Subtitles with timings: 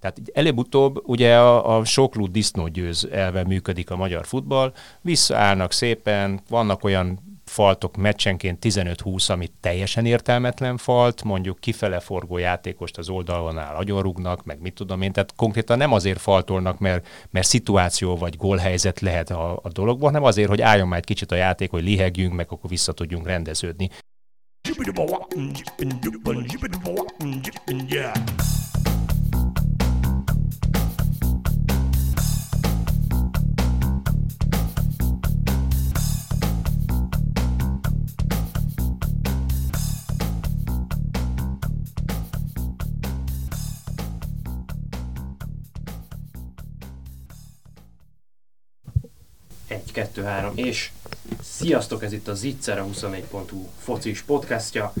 [0.00, 2.68] Tehát előbb-utóbb ugye a, a soklú disznó
[3.10, 10.76] elve működik a magyar futball, visszaállnak szépen, vannak olyan faltok meccsenként 15-20, amit teljesen értelmetlen
[10.76, 15.92] falt, mondjuk kifele forgó játékost az oldalonál agyonrugnak, meg mit tudom én, tehát konkrétan nem
[15.92, 20.88] azért faltolnak, mert, mert szituáció vagy gólhelyzet lehet a, a dologban, hanem azért, hogy álljon
[20.88, 23.90] már egy kicsit a játék, hogy lihegjünk, meg akkor vissza tudjunk rendeződni.
[49.96, 50.08] Yeah.
[50.08, 50.90] 1, 2, 3, és
[51.42, 54.92] sziasztok, ez itt a Zicser, a 24.hu focis podcastja.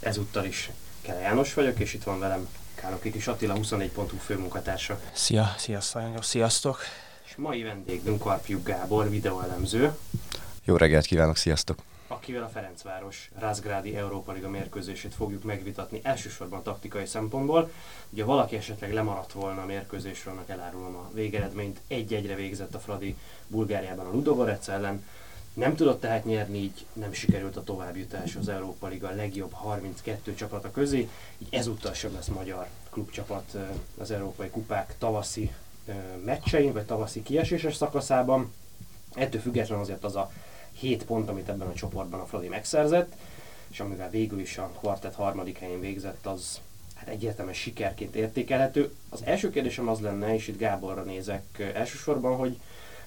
[0.00, 0.70] Ezúttal is
[1.00, 5.00] Kele János vagyok, és itt van velem Kálokit is Attila, 24.hu főmunkatársa.
[5.12, 6.80] Szia, sziasztok, sziasztok.
[7.26, 9.96] És mai vendégünk Karpiuk Gábor, videóelemző.
[10.64, 11.78] Jó reggelt kívánok, sziasztok!
[12.28, 17.70] Akivel a Ferencváros Rázgrádi Európa Liga mérkőzését fogjuk megvitatni elsősorban taktikai szempontból.
[18.10, 21.80] Ugye valaki esetleg lemaradt volna a mérkőzésről, annak elárulom a végeredményt.
[21.86, 25.04] Egy-egyre végzett a Fradi Bulgáriában a Ludogorec ellen.
[25.52, 30.70] Nem tudott tehát nyerni, így nem sikerült a továbbjutás az Európa Liga legjobb 32 csapata
[30.70, 33.56] közé, így ezúttal sem lesz magyar klubcsapat
[33.98, 35.52] az Európai Kupák tavaszi
[36.24, 38.52] meccsein, vagy tavaszi kieséses szakaszában.
[39.14, 40.30] Ettől függetlenül azért az a
[40.78, 43.12] 7 pont, amit ebben a csoportban a Fradi megszerzett,
[43.70, 46.60] és amivel végül is a kvartett harmadik helyén végzett, az
[46.94, 48.94] hát egyértelműen sikerként értékelhető.
[49.08, 52.58] Az első kérdésem az lenne, és itt Gáborra nézek elsősorban, hogy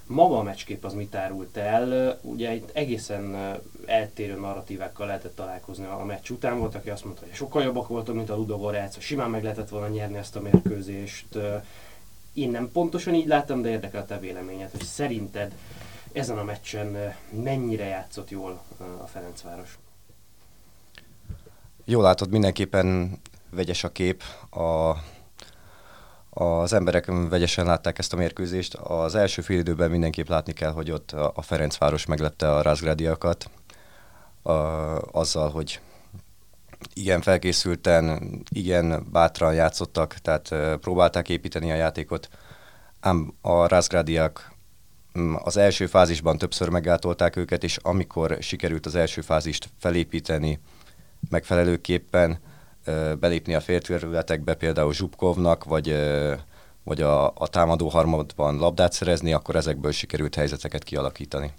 [0.05, 2.19] maga a meccskép az mit árult el?
[2.21, 3.55] Ugye itt egészen
[3.85, 6.59] eltérő narratívákkal lehetett találkozni a meccs után.
[6.59, 9.87] Volt, aki azt mondta, hogy sokkal jobbak voltunk, mint a Ludogorec, simán meg lehetett volna
[9.87, 11.37] nyerni ezt a mérkőzést.
[12.33, 15.51] Én nem pontosan így láttam, de érdekel a te véleményed, hogy szerinted
[16.13, 18.61] ezen a meccsen mennyire játszott jól
[19.01, 19.79] a Ferencváros?
[21.85, 23.17] Jól látod, mindenképpen
[23.49, 24.23] vegyes a kép.
[24.49, 24.95] A,
[26.43, 28.73] az emberek vegyesen látták ezt a mérkőzést.
[28.73, 33.49] Az első fél időben mindenképp látni kell, hogy ott a Ferencváros meglepte a Rázgrádiakat
[34.41, 34.51] a,
[35.11, 35.79] azzal, hogy
[36.93, 42.29] igen felkészülten, igen bátran játszottak, tehát próbálták építeni a játékot,
[42.99, 44.50] ám a Rázgrádiak
[45.43, 50.59] az első fázisban többször meggátolták őket, és amikor sikerült az első fázist felépíteni
[51.29, 52.39] megfelelőképpen,
[53.19, 55.95] belépni a félterületekbe, például Zsubkovnak, vagy,
[56.83, 61.53] vagy a, a támadó harmadban labdát szerezni, akkor ezekből sikerült helyzeteket kialakítani.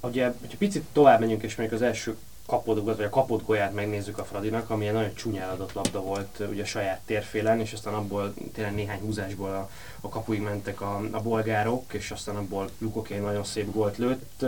[0.00, 2.16] Ugye, hogyha picit tovább menjünk, és még az első
[2.48, 6.42] kapodogat, vagy a kapott golyát megnézzük a Fradinak, ami egy nagyon csúnya eladott labda volt
[6.50, 9.70] ugye a saját térfélen, és aztán abból tényleg néhány húzásból a,
[10.00, 14.44] a kapuig mentek a, a bolgárok, és aztán abból Lukoké nagyon szép gólt lőtt.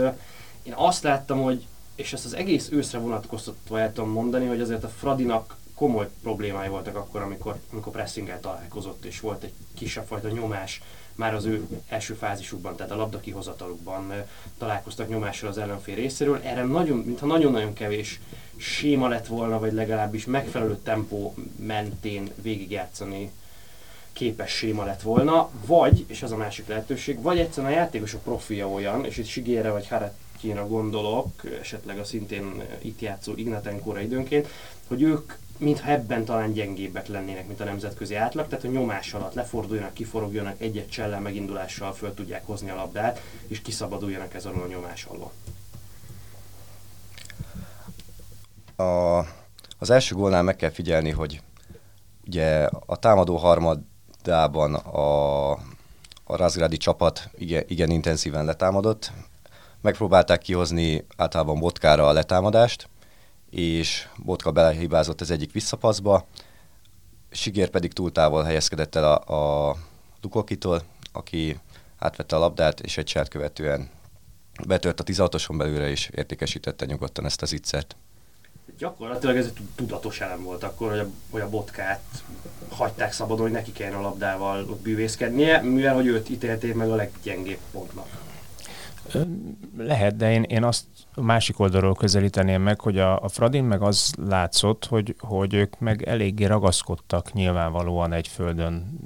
[0.63, 4.83] Én azt láttam, hogy, és ezt az egész őszre vonatkoztatva el tudom mondani, hogy azért
[4.83, 10.29] a Fradinak komoly problémái voltak akkor, amikor, amikor pressinggel találkozott, és volt egy kisebb fajta
[10.29, 10.81] nyomás
[11.15, 14.13] már az ő első fázisukban, tehát a labda kihozatalukban
[14.57, 16.41] találkoztak nyomással az ellenfél részéről.
[16.43, 18.19] Erre nagyon, mintha nagyon-nagyon kevés
[18.57, 23.31] séma lett volna, vagy legalábbis megfelelő tempó mentén végigjátszani
[24.13, 28.69] képes séma lett volna, vagy, és az a másik lehetőség, vagy egyszerűen a játékosok profilja
[28.69, 34.47] olyan, és itt Sigére vagy Haretyinra gondolok, esetleg a szintén itt játszó Ignatenkóra időnként,
[34.87, 39.33] hogy ők mintha ebben talán gyengébbek lennének, mint a nemzetközi átlag, tehát a nyomás alatt
[39.33, 45.05] leforduljanak, kiforogjanak, egy-egy csellel megindulással föl tudják hozni a labdát, és kiszabaduljanak ez a nyomás
[45.05, 45.31] alól.
[48.75, 49.25] A,
[49.79, 51.41] az első gólnál meg kell figyelni, hogy
[52.27, 55.51] ugye a támadó harmadában a,
[56.23, 59.11] a Razgradi csapat igen, igen intenzíven letámadott,
[59.81, 62.89] megpróbálták kihozni általában botkára a letámadást,
[63.51, 66.27] és Botka belehibázott az egyik visszapaszba,
[67.31, 69.77] Sigér pedig túl távol helyezkedett el a, a
[70.21, 70.81] Dukokitól,
[71.11, 71.59] aki
[71.97, 73.89] átvette a labdát, és egy sert követően
[74.67, 77.95] betört a 16-oson belőle, és értékesítette nyugodtan ezt az ittszert.
[78.77, 82.23] Gyakorlatilag ez egy tudatos elem volt akkor, hogy a, hogy a botkát
[82.69, 86.95] hagyták szabadon, hogy neki kellene a labdával ott bűvészkednie, mivel hogy őt ítélték meg a
[86.95, 88.07] leggyengébb pontnak.
[89.77, 90.85] Lehet, de én, én azt
[91.15, 96.03] másik oldalról közelíteném meg, hogy a, a Fradin meg az látszott, hogy, hogy ők meg
[96.03, 98.99] eléggé ragaszkodtak nyilvánvalóan egy földön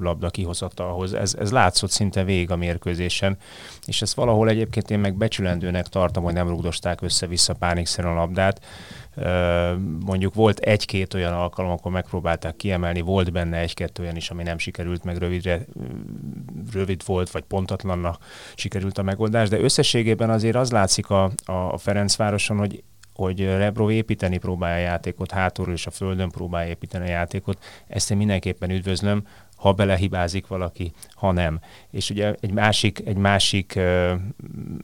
[0.00, 1.14] labda kihozatalhoz.
[1.14, 3.36] Ez, ez látszott szinte végig a mérkőzésen,
[3.86, 8.64] és ezt valahol egyébként én meg becsülendőnek tartom, hogy nem rúgdosták össze-vissza pánikszerűen a labdát.
[10.04, 14.58] Mondjuk volt egy-két olyan alkalom, akkor megpróbálták kiemelni, volt benne egy-kettő olyan is, ami nem
[14.58, 15.66] sikerült, meg rövidre,
[16.72, 18.18] rövid volt, vagy pontatlanna
[18.54, 22.82] sikerült a megoldás, de összességében azért az látszik a, a Ferencvároson, hogy
[23.16, 27.64] hogy Rebro építeni próbálja a játékot, hátulról és a földön próbálja építeni a játékot.
[27.88, 29.26] Ezt én mindenképpen üdvözlöm,
[29.56, 31.60] ha belehibázik valaki, ha nem.
[31.90, 33.78] És ugye egy másik, egy másik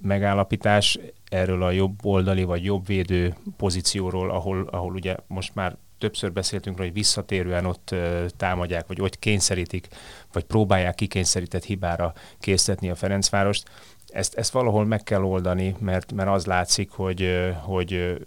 [0.02, 0.98] megállapítás
[1.32, 6.76] erről a jobb oldali vagy jobb védő pozícióról, ahol, ahol ugye most már többször beszéltünk
[6.76, 7.94] róla, hogy visszatérően ott
[8.36, 9.88] támadják, vagy ott kényszerítik,
[10.32, 13.70] vagy próbálják kikényszerített hibára készíteni a Ferencvárost.
[14.06, 17.28] Ezt, ezt valahol meg kell oldani, mert, mert az látszik, hogy,
[17.62, 18.18] hogy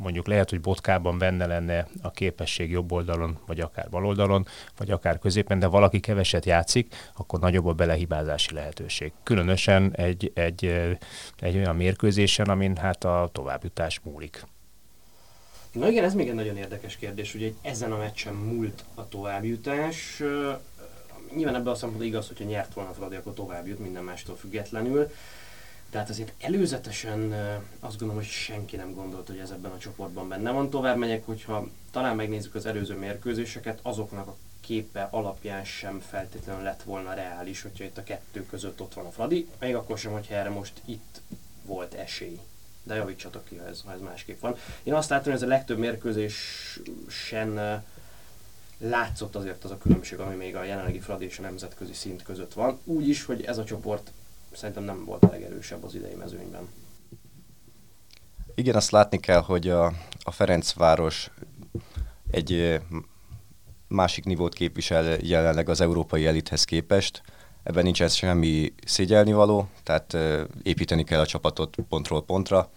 [0.00, 4.90] mondjuk lehet, hogy botkában benne lenne a képesség jobb oldalon, vagy akár bal oldalon, vagy
[4.90, 9.12] akár középen, de valaki keveset játszik, akkor nagyobb a belehibázási lehetőség.
[9.22, 10.64] Különösen egy, egy,
[11.38, 14.44] egy olyan mérkőzésen, amin hát a továbbjutás múlik.
[15.72, 20.22] Na igen, ez még egy nagyon érdekes kérdés, ugye ezen a meccsen múlt a továbbjutás
[21.34, 25.10] nyilván ebben a szempontból igaz, hogyha nyert volna Fradi, akkor tovább jut minden mástól függetlenül.
[25.90, 27.34] Tehát azért előzetesen
[27.80, 30.70] azt gondolom, hogy senki nem gondolt, hogy ez ebben a csoportban benne van.
[30.70, 36.82] Tovább megyek, hogyha talán megnézzük az előző mérkőzéseket, azoknak a képe alapján sem feltétlenül lett
[36.82, 40.34] volna reális, hogyha itt a kettő között ott van a Fradi, még akkor sem, hogyha
[40.34, 41.20] erre most itt
[41.62, 42.40] volt esély.
[42.82, 44.56] De javítsatok ki, ha ez, ha ez másképp van.
[44.82, 47.82] Én azt látom, hogy ez a legtöbb mérkőzésen
[48.78, 52.52] látszott azért az a különbség, ami még a jelenlegi Fradi és a nemzetközi szint között
[52.52, 52.78] van.
[52.84, 54.12] Úgy is, hogy ez a csoport
[54.52, 56.68] szerintem nem volt a legerősebb az idei mezőnyben.
[58.54, 59.92] Igen, azt látni kell, hogy a,
[60.22, 61.30] a Ferencváros
[62.30, 62.80] egy
[63.88, 67.22] másik nivót képvisel jelenleg az európai elithez képest.
[67.62, 70.16] Ebben nincs ez semmi szégyelni való, tehát
[70.62, 72.70] építeni kell a csapatot pontról pontra,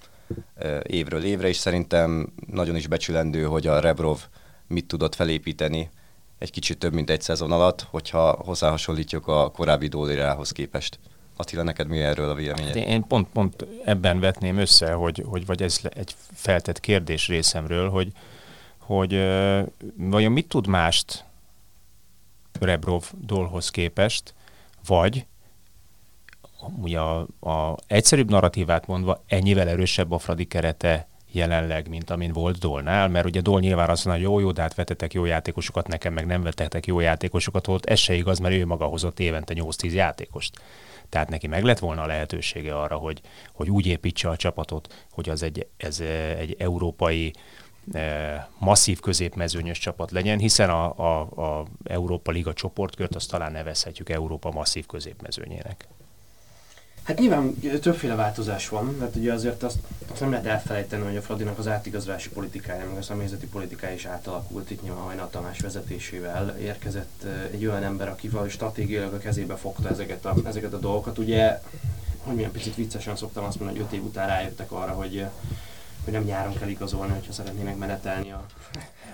[0.84, 4.20] évről évre, és szerintem nagyon is becsülendő, hogy a Rebrov
[4.68, 5.90] mit tudott felépíteni
[6.38, 11.00] egy kicsit több mint egy szezon alatt, hogyha hozzáhasonlítjuk a korábbi Dólirához képest.
[11.36, 12.76] Attila, neked mi erről a véleményed?
[12.78, 17.90] Hát én pont, pont ebben vetném össze, hogy, hogy vagy ez egy feltett kérdés részemről,
[17.90, 18.12] hogy,
[18.78, 21.26] hogy uh, vajon mit tud mást
[22.60, 24.34] Rebrov dolhoz képest,
[24.86, 25.26] vagy
[26.82, 32.58] ugye a, a egyszerűbb narratívát mondva ennyivel erősebb a Fradi kerete jelenleg, mint amin volt
[32.58, 36.14] Dolnál, mert ugye Dol nyilván azt mondja, jó, jó, de hát vetetek jó játékosokat, nekem
[36.14, 39.92] meg nem vetettek jó játékosokat, volt ez se igaz, mert ő maga hozott évente 8-10
[39.92, 40.62] játékost.
[41.10, 43.22] Tehát neki meg lett volna a lehetősége arra, hogy,
[43.54, 46.00] hogy úgy építse a csapatot, hogy az egy, ez
[46.38, 47.34] egy európai
[47.92, 54.10] eh, masszív középmezőnyös csapat legyen, hiszen a, a, a Európa Liga csoportkört azt talán nevezhetjük
[54.10, 55.88] Európa masszív középmezőnyének.
[57.04, 59.78] Hát nyilván többféle változás van, mert ugye azért azt,
[60.12, 64.06] azt nem lehet elfelejteni, hogy a Fradinak az átigazolási politikája, meg a személyzeti politikája is
[64.06, 66.58] átalakult itt nyilván Hajnal Tamás vezetésével.
[66.58, 71.18] Érkezett egy olyan ember, aki valahogy stratégiailag a kezébe fogta ezeket a, ezeket a dolgokat.
[71.18, 71.62] Ugye,
[72.24, 75.26] hogy milyen picit viccesen szoktam azt mondani, hogy öt év után rájöttek arra, hogy
[76.04, 78.46] hogy nem nyáron kell igazolni, hogyha szeretnének menetelni a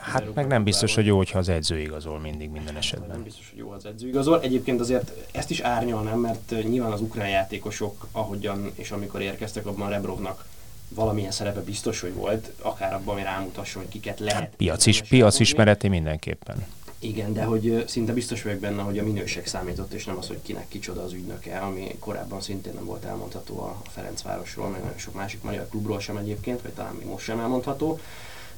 [0.09, 3.09] Hát meg nem biztos, hogy jó, hogyha az edző igazol mindig minden esetben.
[3.09, 4.41] Nem biztos, hogy jó az edző igazol.
[4.41, 9.89] Egyébként azért ezt is árnyalnám, mert nyilván az ukrán játékosok, ahogyan és amikor érkeztek, abban
[9.89, 10.45] Rebrovnak
[10.89, 14.41] valamilyen szerepe biztos, hogy volt, akár abban, ami rámutasson, hogy kiket lehet.
[14.41, 16.65] Hát, piac, is, piac ismereti mindenképpen.
[16.99, 20.41] Igen, de hogy szinte biztos vagyok benne, hogy a minőség számított, és nem az, hogy
[20.41, 25.13] kinek kicsoda az ügynöke, ami korábban szintén nem volt elmondható a Ferencvárosról, meg nagyon sok
[25.13, 27.99] másik magyar klubról sem egyébként, vagy talán még most sem elmondható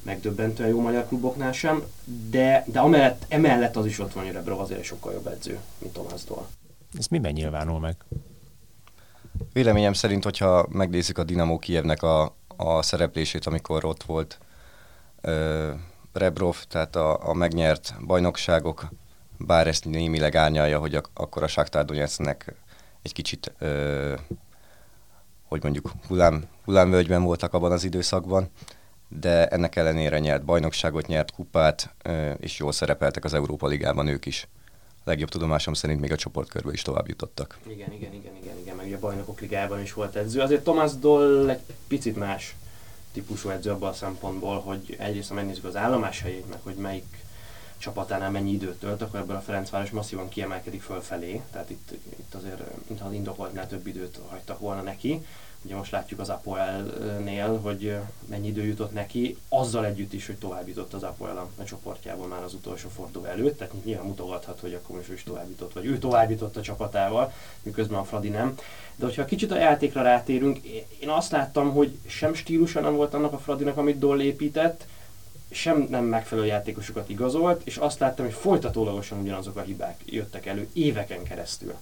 [0.02, 1.82] megdöbbentően jó magyar kluboknál sem,
[2.30, 5.92] de, de amellett, emellett az is ott van, hogy Rebrov azért sokkal jobb edző, mint
[5.92, 6.48] Tomás Dól.
[6.98, 7.96] Ez miben nyilvánul meg?
[9.52, 14.38] Véleményem szerint, hogyha megnézzük a Dinamo Kievnek a, a szereplését, amikor ott volt
[15.20, 15.70] ö,
[16.12, 18.88] Rebrov, tehát a, a megnyert bajnokságok,
[19.38, 22.54] bár ezt némileg árnyalja, hogy ak- akkor a Shakhtar Donetsknek
[23.02, 24.14] egy kicsit, ö,
[25.48, 28.48] hogy mondjuk hullám, hullámvölgyben voltak abban az időszakban,
[29.20, 31.94] de ennek ellenére nyert bajnokságot, nyert kupát,
[32.38, 34.48] és jól szerepeltek az Európa Ligában ők is.
[35.04, 37.58] A legjobb tudomásom szerint még a csoportkörből is tovább jutottak.
[37.66, 40.40] Igen, igen, igen, igen, igen, meg ugye a bajnokok ligában is volt edző.
[40.40, 42.54] Azért Thomas Doll egy picit más
[43.12, 47.22] típusú edző abban a szempontból, hogy egyrészt ha megnézzük az állomás helyét, meg hogy melyik
[47.78, 52.60] csapatánál mennyi időt tölt, akkor ebből a Ferencváros masszívan kiemelkedik fölfelé, tehát itt, itt azért,
[52.88, 55.26] mintha az indokoltnál több időt hagytak volna neki.
[55.64, 57.96] Ugye most látjuk az Apoel-nél, hogy
[58.28, 62.42] mennyi idő jutott neki, azzal együtt is, hogy tovább jutott az Apoel a, csoportjában már
[62.42, 65.86] az utolsó forduló előtt, tehát nyilván mutogathat, hogy akkor most ő is tovább jutott, vagy
[65.86, 68.54] ő tovább jutott a csapatával, miközben a Fradi nem.
[68.96, 70.58] De hogyha kicsit a játékra rátérünk,
[71.00, 74.86] én azt láttam, hogy sem stílusa nem volt annak a Fradinak, amit Doll épített,
[75.50, 80.68] sem nem megfelelő játékosokat igazolt, és azt láttam, hogy folytatólagosan ugyanazok a hibák jöttek elő
[80.72, 81.74] éveken keresztül.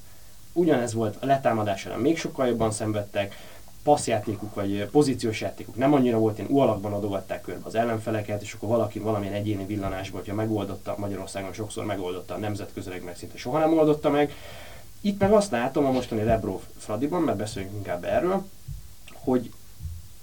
[0.52, 3.34] Ugyanez volt a letámadás ellen, még sokkal jobban szenvedtek,
[3.82, 8.68] passzjátékuk vagy pozíciós játékuk nem annyira volt, én ualakban adogatták körbe az ellenfeleket, és akkor
[8.68, 13.78] valaki valamilyen egyéni villanásból, hogyha megoldotta, Magyarországon sokszor megoldotta, a nemzetközileg meg szinte soha nem
[13.78, 14.34] oldotta meg.
[15.00, 18.46] Itt meg azt látom a mostani Rebrov Fradiban, mert beszéljünk inkább erről,
[19.12, 19.52] hogy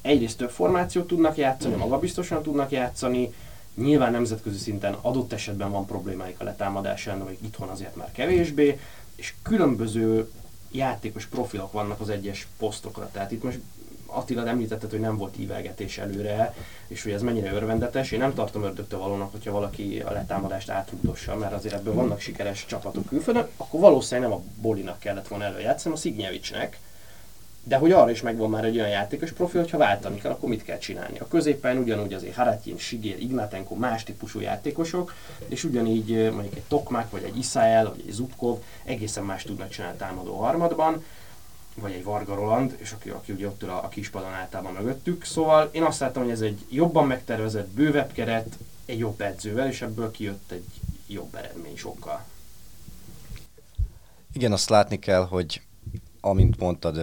[0.01, 3.33] egyrészt több formációt tudnak játszani, magabiztosan tudnak játszani,
[3.75, 8.79] nyilván nemzetközi szinten adott esetben van problémáik a letámadásán, vagy itthon azért már kevésbé,
[9.15, 10.31] és különböző
[10.71, 13.09] játékos profilok vannak az egyes posztokra.
[13.11, 13.59] Tehát itt most
[14.05, 16.55] Attila említetted, hogy nem volt ívelgetés előre,
[16.87, 18.11] és hogy ez mennyire örvendetes.
[18.11, 22.65] Én nem tartom ördögtől valónak, hogyha valaki a letámadást átrugdossa, mert azért ebből vannak sikeres
[22.65, 26.79] csapatok külföldön, akkor valószínűleg nem a Bolinak kellett volna előjátszani, a Szignyevicsnek,
[27.67, 30.63] de hogy arra is megvan már egy olyan játékos profil, hogyha váltani kell, akkor mit
[30.63, 31.19] kell csinálni.
[31.19, 35.13] A középen ugyanúgy azért Haratyin, Sigér, Ignatenko más típusú játékosok,
[35.47, 39.97] és ugyanígy mondjuk egy Tokmak, vagy egy Isael, vagy egy Zubkov egészen más tudnak csinálni
[39.97, 41.03] támadó harmadban,
[41.75, 45.25] vagy egy Varga Roland, és aki, aki ugye ott ül a, a kispadon általában mögöttük.
[45.25, 49.81] Szóval én azt láttam, hogy ez egy jobban megtervezett, bővebb keret, egy jobb edzővel, és
[49.81, 50.65] ebből kijött egy
[51.07, 52.25] jobb eredmény sokkal.
[54.33, 55.61] Igen, azt látni kell, hogy
[56.21, 56.97] amint mondtad,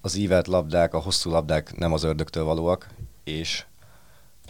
[0.00, 2.88] az ívelt labdák, a hosszú labdák nem az ördögtől valóak,
[3.24, 3.64] és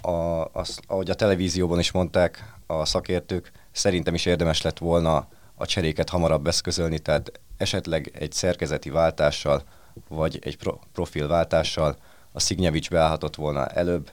[0.00, 5.66] a, az, ahogy a televízióban is mondták a szakértők, szerintem is érdemes lett volna a
[5.66, 9.62] cseréket hamarabb eszközölni, tehát esetleg egy szerkezeti váltással,
[10.08, 11.96] vagy egy pro, profilváltással
[12.32, 14.10] a Szignyevics beállhatott volna előbb,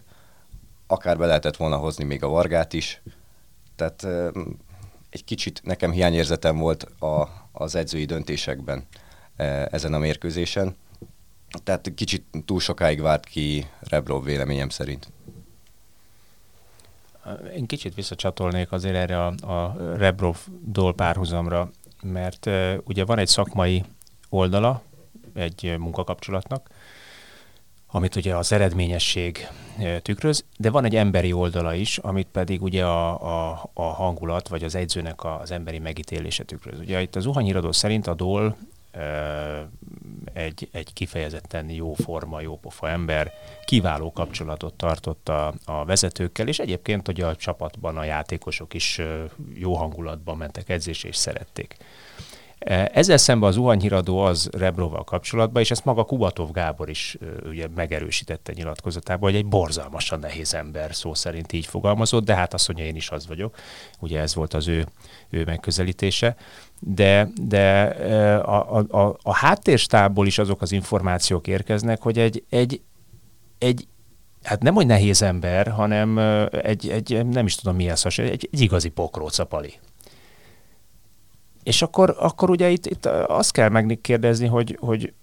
[0.87, 3.01] akár be lehetett volna hozni még a Vargát is,
[3.75, 4.07] tehát
[5.09, 8.87] egy kicsit nekem hiányérzetem volt a, az edzői döntésekben
[9.69, 10.75] ezen a mérkőzésen.
[11.63, 15.11] Tehát kicsit túl sokáig várt ki Rebrov véleményem szerint.
[17.55, 23.83] Én kicsit visszacsatolnék azért erre a, a Rebrov-dól párhuzamra, mert uh, ugye van egy szakmai
[24.29, 24.81] oldala
[25.33, 26.69] egy munkakapcsolatnak,
[27.87, 29.47] amit ugye az eredményesség
[30.01, 34.63] tükröz, de van egy emberi oldala is, amit pedig ugye a, a, a hangulat, vagy
[34.63, 36.79] az edzőnek az emberi megítélése tükröz.
[36.79, 38.57] Ugye itt az uhanyíradó szerint a Dól
[40.33, 43.31] egy, egy kifejezetten jó forma, jó pofa ember,
[43.65, 49.01] kiváló kapcsolatot tartott a, a vezetőkkel, és egyébként hogy a csapatban a játékosok is
[49.53, 51.77] jó hangulatban mentek edzésre és szerették.
[52.65, 58.53] Ezzel szemben az uhanyhíradó az Rebroval kapcsolatban, és ezt maga Kubatov Gábor is ugye megerősítette
[58.55, 62.95] nyilatkozatában, hogy egy borzalmasan nehéz ember, szó szerint így fogalmazott, de hát azt mondja, én
[62.95, 63.55] is az vagyok.
[63.99, 64.85] Ugye ez volt az ő,
[65.29, 66.35] ő megközelítése
[66.85, 67.81] de, de
[68.45, 72.81] a, a, a, a háttérstából is azok az információk érkeznek, hogy egy, egy,
[73.57, 73.87] egy
[74.43, 76.17] hát nem hogy nehéz ember, hanem
[76.51, 79.73] egy, egy nem is tudom mi ez, egy, egy igazi pokróc pali.
[81.63, 85.13] És akkor, akkor ugye itt, itt azt kell megkérdezni, hogy, hogy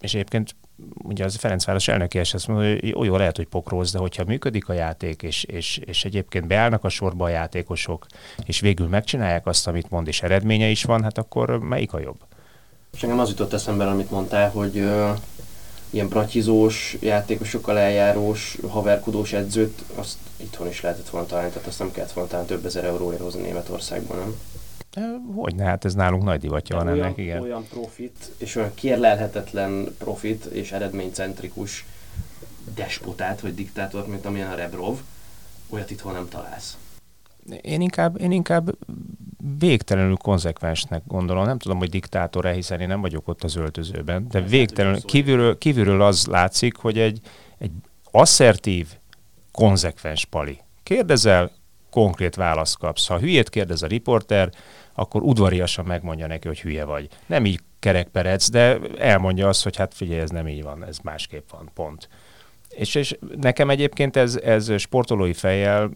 [0.00, 0.54] és egyébként
[1.02, 4.24] ugye az Ferencváros elnöki és azt mondja, hogy jó, jó, lehet, hogy pokróz, de hogyha
[4.24, 8.06] működik a játék, és, és, és egyébként beállnak a sorba a játékosok,
[8.44, 12.18] és végül megcsinálják azt, amit mond, és eredménye is van, hát akkor melyik a jobb?
[12.92, 15.10] És engem az jutott eszembe, amit mondtál, hogy uh,
[15.90, 21.90] ilyen bratizós, játékosokkal eljárós, haverkodós edzőt, azt itthon is lehetett volna találni, tehát azt nem
[21.92, 24.34] kellett volna talán több ezer euróért hozni Németországban, nem?
[25.34, 27.40] Hogy ne, hát ez nálunk nagy divatja van ennek, igen.
[27.40, 31.84] Olyan profit, és olyan kérlelhetetlen profit, és eredménycentrikus
[32.74, 34.98] despotát, vagy diktátort, mint amilyen a Rebrov,
[35.68, 36.76] olyat itthon nem találsz.
[37.60, 38.76] Én inkább, én inkább
[39.58, 41.44] végtelenül konzekvensnek gondolom.
[41.44, 46.02] Nem tudom, hogy diktátor-e, hiszen én nem vagyok ott az öltözőben, de végtelenül, kívülről, kívülről
[46.02, 47.20] az látszik, hogy egy,
[47.58, 47.70] egy
[48.10, 48.88] asszertív,
[49.52, 50.58] konzekvens pali.
[50.82, 51.50] Kérdezel,
[51.92, 53.06] konkrét választ kapsz.
[53.06, 54.50] Ha hülyét kérdez a riporter,
[54.94, 57.08] akkor udvariasan megmondja neki, hogy hülye vagy.
[57.26, 61.50] Nem így kerekperec, de elmondja azt, hogy hát figyelj, ez nem így van, ez másképp
[61.50, 62.08] van, pont.
[62.68, 65.90] És, és nekem egyébként ez, ez sportolói fejjel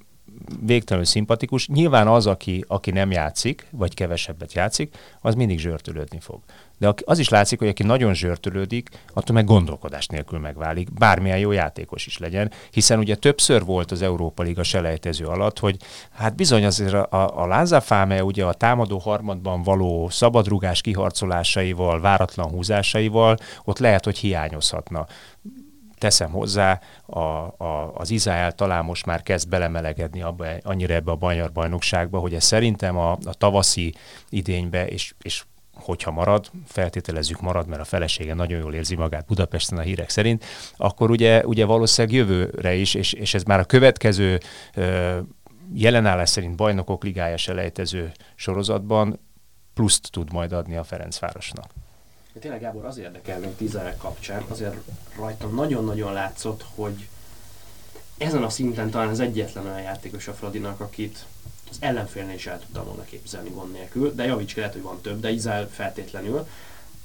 [0.61, 1.69] végtelenül szimpatikus.
[1.69, 6.41] Nyilván az, aki, aki nem játszik, vagy kevesebbet játszik, az mindig zsörtölődni fog.
[6.79, 11.53] De az is látszik, hogy aki nagyon zsörtölődik, attól meg gondolkodás nélkül megválik, bármilyen jó
[11.53, 15.77] játékos is legyen, hiszen ugye többször volt az Európa Liga selejtező alatt, hogy
[16.13, 23.37] hát bizony azért a, a Lázafáme ugye a támadó harmadban való szabadrugás kiharcolásaival, váratlan húzásaival,
[23.65, 25.07] ott lehet, hogy hiányozhatna
[25.99, 31.17] teszem hozzá, a, a, az Izrael talán most már kezd belemelegedni abba, annyira ebbe a
[31.17, 33.95] bajnok bajnokságba, hogy ez szerintem a, a tavaszi
[34.29, 39.79] idénybe, és, és hogyha marad, feltételezzük marad, mert a felesége nagyon jól érzi magát Budapesten
[39.79, 40.45] a hírek szerint,
[40.77, 44.41] akkor ugye, ugye valószínűleg jövőre is, és, és ez már a következő
[45.75, 49.21] jelenállás szerint bajnokok ligája selejtező sorozatban
[49.75, 51.71] pluszt tud majd adni a Ferencvárosnak.
[52.41, 54.75] Tényleg Gábor, az érdekel még tízerek kapcsán, azért
[55.17, 57.09] rajtam nagyon-nagyon látszott, hogy
[58.19, 61.25] ezen a szinten talán az egyetlen olyan játékos a Fradinak, akit
[61.71, 65.01] az ellenfélnél is el tudtam volna képzelni gond nélkül, de javíts ki, lehet, hogy van
[65.01, 66.47] több, de Izrael feltétlenül,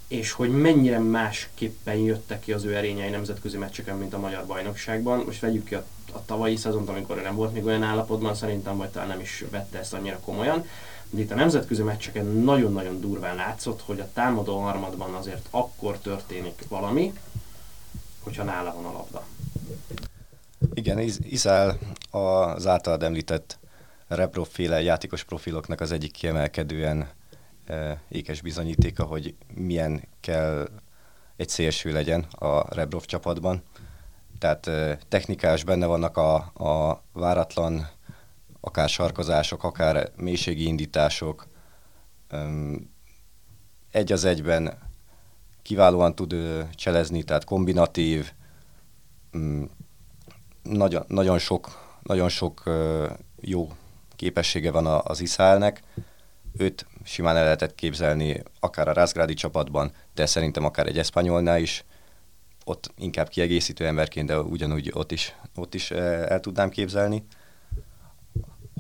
[0.07, 5.23] és hogy mennyire másképpen jöttek ki az ő erényei nemzetközi meccseken, mint a magyar bajnokságban.
[5.25, 8.89] Most vegyük ki a, a tavalyi szezont, amikor nem volt még olyan állapotban, szerintem, vagy
[8.89, 10.65] talán nem is vette ezt annyira komolyan.
[11.13, 16.67] De itt a nemzetközi meccseken nagyon-nagyon durván látszott, hogy a támadó harmadban azért akkor történik
[16.67, 17.13] valami,
[18.19, 19.23] hogyha nála van a labda.
[20.73, 21.77] Igen, Izál
[22.09, 23.59] az általad említett
[24.07, 27.09] reproféle játékos profiloknak az egyik kiemelkedően
[27.65, 30.69] e, ékes bizonyítéka, hogy milyen kell
[31.35, 33.63] egy szélső legyen a Rebrov csapatban.
[34.39, 37.89] Tehát e, technikás benne vannak a, a váratlan
[38.61, 41.47] akár sarkozások, akár mélységi indítások.
[43.91, 44.77] Egy az egyben
[45.61, 46.35] kiválóan tud
[46.75, 48.31] cselezni, tehát kombinatív,
[50.63, 51.69] nagyon, nagyon sok,
[52.03, 52.63] nagyon sok
[53.39, 53.71] jó
[54.15, 55.83] képessége van az Iszálnek.
[56.57, 61.85] Őt simán el lehetett képzelni akár a Rázgrádi csapatban, de szerintem akár egy Eszpanyolnál is,
[62.65, 67.25] ott inkább kiegészítő emberként, de ugyanúgy ott is, ott is el tudnám képzelni.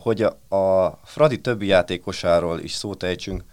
[0.01, 3.43] Hogy a, a Fradi többi játékosáról is szót ejtsünk,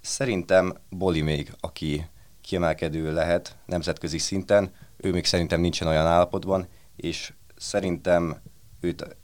[0.00, 2.06] szerintem Boli még, aki
[2.40, 6.66] kiemelkedő lehet nemzetközi szinten, ő még szerintem nincsen olyan állapotban,
[6.96, 8.36] és szerintem
[8.80, 9.16] őt,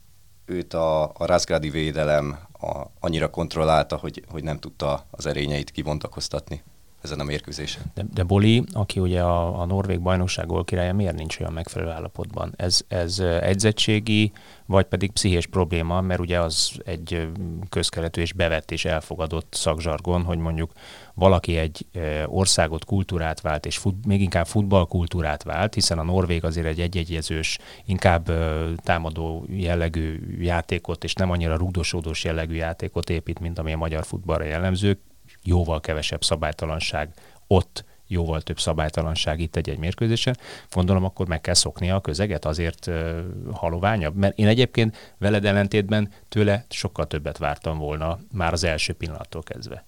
[0.45, 6.63] őt a, a Rázgrádi védelem a, annyira kontrollálta, hogy, hogy nem tudta az erényeit kibontakoztatni
[7.01, 7.83] ezen a mérkőzésen.
[7.93, 12.53] De, de Boli, aki ugye a, a Norvég bajnokság királya, miért nincs olyan megfelelő állapotban?
[12.57, 14.31] Ez, ez edzettségi,
[14.65, 17.27] vagy pedig pszichés probléma, mert ugye az egy
[17.69, 20.71] közkeletű és bevett és elfogadott szakzsargon, hogy mondjuk
[21.13, 21.85] valaki egy
[22.25, 27.57] országot, kultúrát vált, és fut, még inkább futballkultúrát vált, hiszen a Norvég azért egy egyegyezős,
[27.85, 28.31] inkább
[28.75, 34.43] támadó jellegű játékot, és nem annyira rugdosódós jellegű játékot épít, mint ami a magyar futballra
[34.43, 34.99] jellemző,
[35.43, 37.13] jóval kevesebb szabálytalanság
[37.47, 40.37] ott, jóval több szabálytalanság itt egy-egy mérkőzésen,
[40.71, 43.19] gondolom akkor meg kell szoknia a közeget, azért uh,
[43.51, 44.15] haloványabb.
[44.15, 49.85] Mert én egyébként veled ellentétben tőle sokkal többet vártam volna már az első pillanattól kezdve.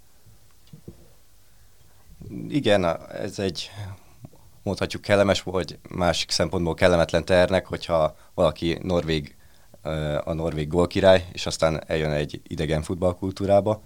[2.49, 3.71] Igen, ez egy
[4.63, 9.35] mondhatjuk kellemes, vagy másik szempontból kellemetlen ternek, hogyha valaki norvég,
[10.23, 13.81] a norvég gólkirály, és aztán eljön egy idegen futballkultúrába,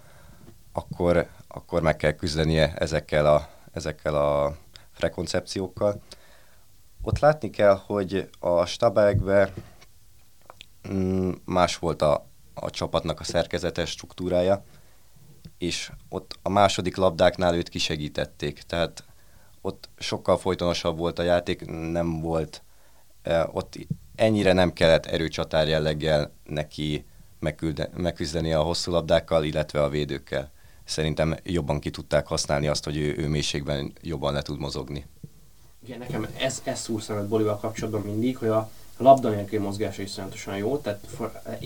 [0.74, 4.58] akkor akkor meg kell küzdenie ezekkel a, ezekkel a
[4.98, 6.02] prekoncepciókkal.
[7.02, 9.54] Ott látni kell, hogy a Stabegbe
[10.90, 14.64] mm, más volt a, a csapatnak a szerkezetes struktúrája,
[15.58, 19.04] és ott a második labdáknál őt kisegítették, tehát
[19.62, 22.64] ott sokkal folytonosabb volt a játék, nem volt,
[23.52, 23.78] ott
[24.16, 27.06] ennyire nem kellett erőcsatár jelleggel neki
[27.94, 30.54] megküzdeni a hosszú labdákkal, illetve a védőkkel
[30.86, 35.06] szerintem jobban ki tudták használni azt, hogy ő, ő mélységben jobban le tud mozogni.
[35.86, 40.10] Igen, nekem ez, ez szúr szemet Bolival kapcsolatban mindig, hogy a labda nélkül mozgása is
[40.10, 41.08] szerintosan jó, tehát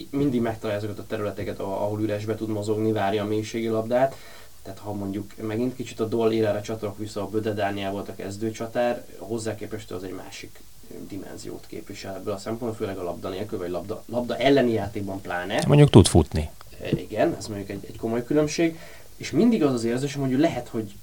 [0.09, 4.15] mindig megtalálja ezeket a területeket, ahol üresbe tud mozogni, várja a mélységi labdát,
[4.63, 8.15] tehát ha mondjuk megint kicsit a Doll érára csatorok vissza, a Böde Dániel volt a
[8.15, 10.59] kezdőcsatár, hozzá képest az egy másik
[11.07, 15.63] dimenziót képvisel ebből a szempontból, főleg a labda nélkül, vagy labda, labda elleni játékban pláne.
[15.67, 16.49] Mondjuk tud futni.
[16.95, 18.79] Igen, ez mondjuk egy, egy komoly különbség.
[19.19, 20.93] És mindig az az érzésem, hogy lehet, hogy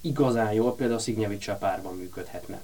[0.00, 2.60] igazán jól például Szignyevics párban működhetne.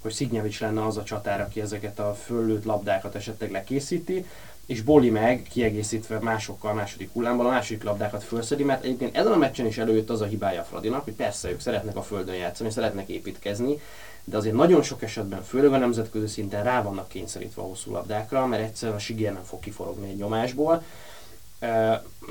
[0.00, 4.24] Hogy Szignyevics lenne az a csatár, aki ezeket a föllőtt labdákat esetleg lekészíti,
[4.66, 9.32] és Boli meg kiegészítve másokkal a második hullámban a második labdákat fölszedi, mert egyébként ezen
[9.32, 12.34] a meccsen is előjött az a hibája a Fradinak, hogy persze ők szeretnek a földön
[12.34, 13.80] játszani, szeretnek építkezni,
[14.24, 18.46] de azért nagyon sok esetben, főleg a nemzetközi szinten rá vannak kényszerítve a hosszú labdákra,
[18.46, 20.82] mert egyszerűen a Sigér nem fog kiforogni egy nyomásból.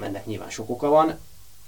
[0.01, 1.17] Ennek nyilván sok oka van,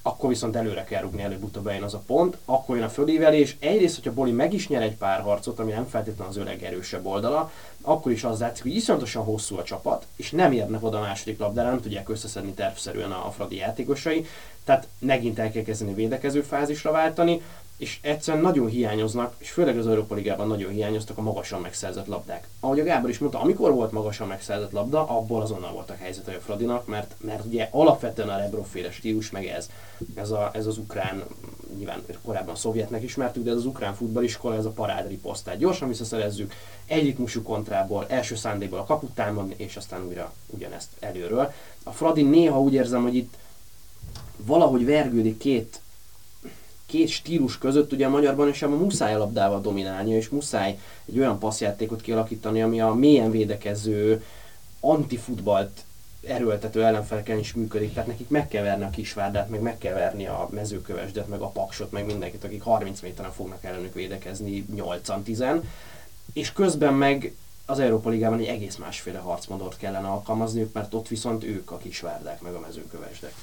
[0.02, 3.58] akkor viszont előre kell rúgni, előbb-utóbb bejön az a pont, akkor jön a fölívelés.
[3.60, 7.06] Egyrészt, hogyha Boli meg is nyer egy pár harcot, ami nem feltétlenül az ő legerősebb
[7.06, 11.02] oldala, akkor is az látszik, hogy iszonyatosan hosszú a csapat, és nem érnek oda a
[11.02, 14.26] második labdára, nem tudják összeszedni tervszerűen a, a Fradi játékosai,
[14.64, 17.42] tehát megint el kell kezdeni védekező fázisra váltani,
[17.80, 22.48] és egyszerűen nagyon hiányoznak, és főleg az Európa Ligában nagyon hiányoztak a magasan megszerzett labdák.
[22.60, 26.40] Ahogy a Gábor is mondta, amikor volt magasan megszerzett labda, abból azonnal voltak helyzetek a
[26.40, 29.70] Fradinak, mert, mert ugye alapvetően a Rebroféle stílus, meg ez,
[30.16, 31.24] ez, a, ez az ukrán,
[31.78, 35.44] nyilván korábban a szovjetnek ismertük, de ez az ukrán futballiskola, ez a parád riposzt.
[35.44, 36.54] Tehát gyorsan visszaszerezzük,
[36.86, 41.54] egyikmusú kontrából, első szándékból a kaput támadni, és aztán újra ugyanezt előről.
[41.84, 43.34] A Fradi néha úgy érzem, hogy itt
[44.38, 45.82] valahogy vergődik két
[46.90, 51.40] két stílus között ugye a magyarban és a muszáj labdával dominálni, és muszáj egy olyan
[51.40, 54.24] passzjátékot kialakítani, ami a mélyen védekező,
[54.80, 55.84] antifutbalt
[56.28, 60.28] erőltető ellenfeleken is működik, tehát nekik meg kell verni a kisvárdát, meg meg kell verni
[60.28, 65.62] a mezőkövesdet, meg a paksot, meg mindenkit, akik 30 méteren fognak ellenük védekezni 8-10,
[66.34, 71.44] és közben meg az Európa Ligában egy egész másféle harcmodort kellene alkalmazniuk, mert ott viszont
[71.44, 73.34] ők a kisvárdák, meg a mezőkövesdek.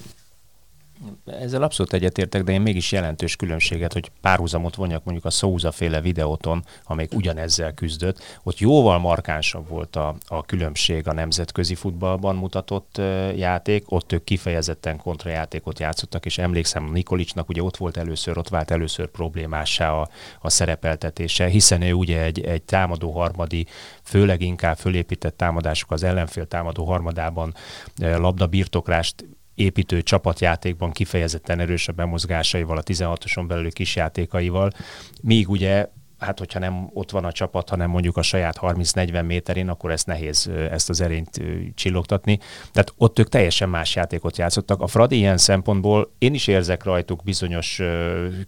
[1.27, 6.01] Ezzel abszolút egyetértek, de én mégis jelentős különbséget, hogy párhuzamot vonjak mondjuk a Souza féle
[6.01, 8.39] videóton, amelyik ugyanezzel küzdött.
[8.43, 13.01] Ott jóval markánsabb volt a, a különbség a nemzetközi futballban mutatott
[13.37, 18.71] játék, ott ők kifejezetten kontrajátékot játszottak, és emlékszem Nikolicsnak ugye ott volt először, ott vált
[18.71, 20.09] először problémássá a,
[20.41, 23.67] a szerepeltetése, hiszen ő ugye egy, egy támadó harmadi,
[24.03, 27.55] főleg inkább fölépített támadások az ellenfél támadó harmadában
[27.97, 29.25] labda birtoklást
[29.57, 34.71] építő csapatjátékban kifejezetten erős a bemozgásaival, a 16-oson belüli kisjátékaival,
[35.23, 35.87] míg ugye
[36.19, 40.07] hát hogyha nem ott van a csapat, hanem mondjuk a saját 30-40 méterén, akkor ezt
[40.07, 41.41] nehéz ezt az erényt
[41.75, 42.39] csillogtatni.
[42.73, 44.81] Tehát ott ők teljesen más játékot játszottak.
[44.81, 47.81] A Fradi ilyen szempontból én is érzek rajtuk bizonyos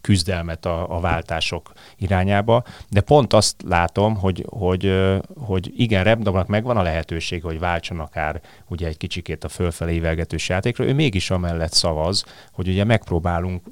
[0.00, 6.76] küzdelmet a, a váltások irányába, de pont azt látom, hogy, hogy, hogy igen, Rebdobnak megvan
[6.76, 11.72] a lehetőség, hogy váltson akár ugye egy kicsikét a fölfelé ívelgetős játékra, ő mégis amellett
[11.72, 13.62] szavaz, hogy ugye megpróbálunk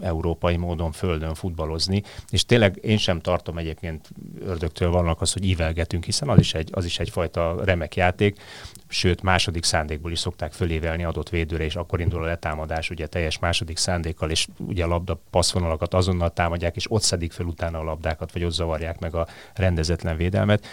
[0.00, 4.10] európai módon földön futballozni, és tényleg én sem tartom egyébként
[4.40, 8.40] ördögtől vannak az, hogy ívelgetünk, hiszen az is, egy, az is egyfajta remek játék,
[8.88, 13.38] sőt második szándékból is szokták fölévelni adott védőre, és akkor indul a letámadás ugye teljes
[13.38, 17.82] második szándékkal, és ugye a labda passzvonalakat azonnal támadják, és ott szedik fel utána a
[17.82, 20.66] labdákat, vagy ott zavarják meg a rendezetlen védelmet.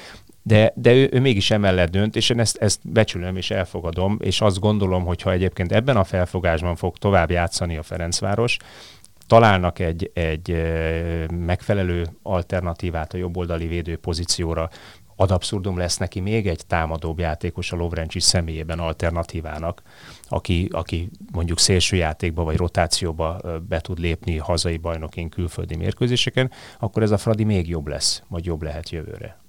[0.47, 4.41] De, de ő, ő mégis emellett dönt, és én ezt, ezt becsülöm és elfogadom, és
[4.41, 8.57] azt gondolom, hogy ha egyébként ebben a felfogásban fog tovább játszani a Ferencváros,
[9.27, 10.63] találnak egy, egy
[11.31, 14.69] megfelelő alternatívát a jobboldali védő pozícióra,
[15.19, 19.81] ad abszurdum lesz neki még egy támadóbb játékos a Lovrencsi személyében alternatívának,
[20.27, 27.11] aki, aki mondjuk szélsőjátékba vagy rotációba be tud lépni hazai bajnokin külföldi mérkőzéseken, akkor ez
[27.11, 29.39] a Fradi még jobb lesz, vagy jobb lehet jövőre.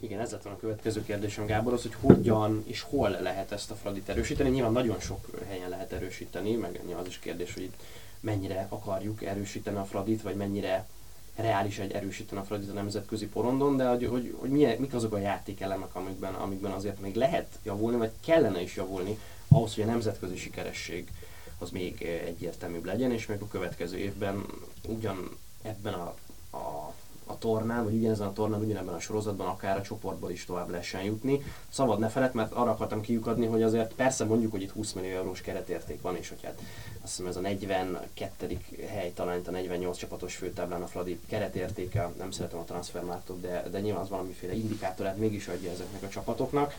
[0.00, 4.08] Igen, ez lett a következő kérdésem Gáborhoz, hogy hogyan és hol lehet ezt a Fradit
[4.08, 4.50] erősíteni.
[4.50, 7.82] Nyilván nagyon sok helyen lehet erősíteni, meg az is kérdés, hogy itt
[8.20, 10.86] mennyire akarjuk erősíteni a Fradit, vagy mennyire
[11.36, 15.12] reális egy erősíteni a Fradit a nemzetközi porondon, de hogy, hogy, hogy milyen, mik azok
[15.12, 19.86] a játékelemek, amikben, amikben azért még lehet javulni, vagy kellene is javulni, ahhoz, hogy a
[19.86, 21.10] nemzetközi sikeresség
[21.58, 24.44] az még egyértelműbb legyen, és még a következő évben
[24.88, 26.14] ugyan ebben a,
[27.26, 31.02] a tornán, vagy ugyanezen a tornán, ugyanebben a sorozatban, akár a csoportból is tovább lehessen
[31.02, 31.42] jutni.
[31.68, 35.16] Szabad ne felett, mert arra akartam kiukadni, hogy azért persze mondjuk, hogy itt 20 millió
[35.16, 36.60] eurós keretérték van, és hogy hát
[37.02, 38.58] azt hiszem ez a 42.
[38.88, 43.80] hely, talán a 48 csapatos főtáblán a Fradi keretértéke, nem szeretem a transfermártot, de, de
[43.80, 46.74] nyilván az valamiféle indikátorát mégis adja ezeknek a csapatoknak.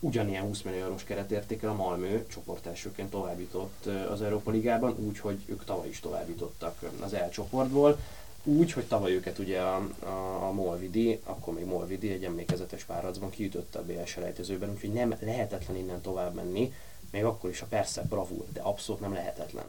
[0.00, 5.42] Ugyanilyen 20 millió eurós keretértékkel a Malmö csoportelsőként tovább jutott az Európa Ligában, úgy, hogy
[5.46, 7.98] ők tavaly is tovább jutottak az E csoportból
[8.48, 13.30] úgy, hogy tavaly őket ugye a, a, a Molvidi, akkor még Molvidi egy emlékezetes párharcban
[13.30, 16.72] kiütötte a BL selejtezőben, úgyhogy nem lehetetlen innen tovább menni,
[17.10, 19.64] még akkor is a persze bravúr, de abszolút nem lehetetlen.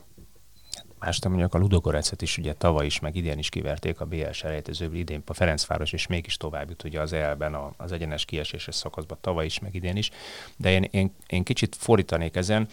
[0.99, 4.29] Más nem mondjuk a Ludogorecet is ugye tavaly is, meg idén is kiverték a BL
[4.31, 9.17] selejtezőből, idén a Ferencváros és mégis tovább jut ugye az elben az egyenes kieséses szakaszban
[9.21, 10.09] tavaly is, meg idén is.
[10.57, 12.67] De én, én, én kicsit fordítanék ezen,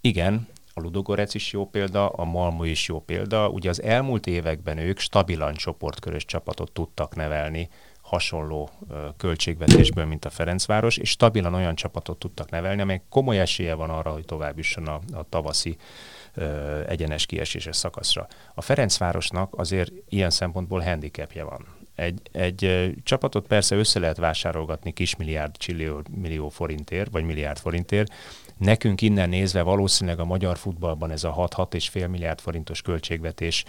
[0.00, 3.48] igen, a Ludogorec is jó példa, a Malmö is jó példa.
[3.48, 7.68] Ugye az elmúlt években ők stabilan csoportkörös csapatot tudtak nevelni,
[8.02, 8.70] hasonló
[9.16, 14.10] költségvetésből, mint a Ferencváros, és stabilan olyan csapatot tudtak nevelni, amely komoly esélye van arra,
[14.10, 15.76] hogy tovább jusson a, a tavaszi
[16.34, 18.26] ö, egyenes kieséses szakaszra.
[18.54, 21.66] A Ferencvárosnak azért ilyen szempontból handicapje van.
[21.94, 28.12] Egy, egy csapatot persze össze lehet vásárolgatni kismilliárd csillió millió forintért, vagy milliárd forintért,
[28.58, 33.64] Nekünk innen nézve valószínűleg a magyar futballban ez a 6-6,5 milliárd forintos költségvetés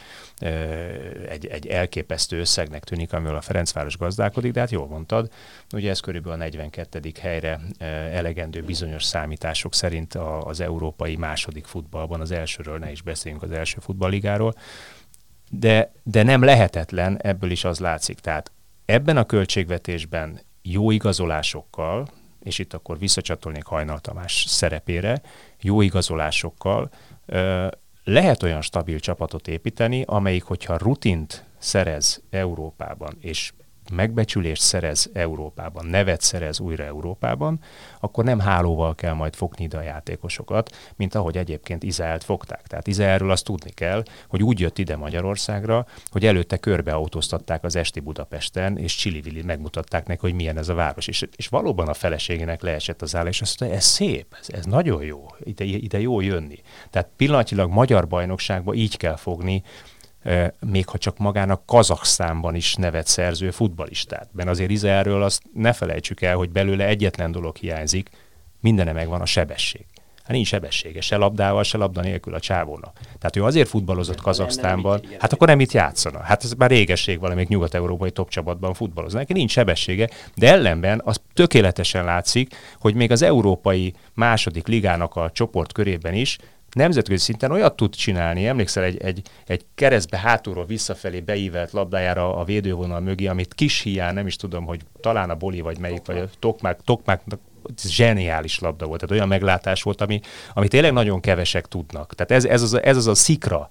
[1.29, 5.31] egy, egy elképesztő összegnek tűnik, amivel a Ferencváros gazdálkodik, de hát jól mondtad,
[5.73, 7.11] ugye ez körülbelül a 42.
[7.21, 7.59] helyre
[8.11, 13.77] elegendő bizonyos számítások szerint az európai második futballban, az elsőről ne is beszéljünk az első
[13.79, 14.53] futballigáról,
[15.49, 18.19] de, de nem lehetetlen, ebből is az látszik.
[18.19, 18.51] Tehát
[18.85, 22.07] ebben a költségvetésben jó igazolásokkal,
[22.43, 25.21] és itt akkor visszacsatolnék Hajnal Tamás szerepére,
[25.61, 26.89] jó igazolásokkal.
[28.03, 33.53] Lehet olyan stabil csapatot építeni, amelyik, hogyha rutint szerez Európában, és
[33.91, 37.59] megbecsülést szerez Európában, nevet szerez újra Európában,
[37.99, 42.67] akkor nem hálóval kell majd fogni ide a játékosokat, mint ahogy egyébként Izraelt fogták.
[42.67, 47.99] Tehát Izraelről azt tudni kell, hogy úgy jött ide Magyarországra, hogy előtte körbeautóztatták az esti
[47.99, 51.07] Budapesten, és Csili megmutatták neki, hogy milyen ez a város.
[51.07, 54.65] És, és valóban a feleségének leesett az állás, és azt mondta, ez szép, ez, ez
[54.65, 56.61] nagyon jó, ide, ide jó jönni.
[56.89, 59.63] Tehát pillanatilag magyar bajnokságban így kell fogni
[60.59, 64.29] még ha csak magának Kazaksztánban is nevet szerző futbalistát.
[64.31, 68.09] Mert azért Izraelről azt ne felejtsük el, hogy belőle egyetlen dolog hiányzik,
[68.59, 69.85] mindene megvan a sebesség.
[70.29, 72.99] Hát nincs sebessége, se labdával, se labda nélkül a csávónak.
[73.03, 76.19] Tehát ő azért futballozott Kazaksztánban, hát akkor nem itt játszana.
[76.19, 79.17] Hát ez már régesség valamelyik nyugat-európai top csapatban futballozni.
[79.17, 85.31] Neki nincs sebessége, de ellenben az tökéletesen látszik, hogy még az európai második ligának a
[85.31, 86.37] csoport körében is
[86.73, 92.43] nemzetközi szinten olyat tud csinálni, emlékszel egy, egy, egy keresztbe hátulról visszafelé beívelt labdájára a
[92.43, 96.17] védővonal mögé, amit kis hiány, nem is tudom, hogy talán a Boli vagy melyik, vagy
[96.17, 97.21] a Tokmák, Tokmák
[97.83, 100.21] zseniális labda volt, tehát olyan meglátás volt, ami,
[100.53, 102.15] ami tényleg nagyon kevesek tudnak.
[102.15, 103.69] Tehát ez, ez, az, ez az a szikra,